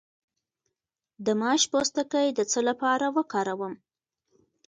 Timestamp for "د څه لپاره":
2.33-3.05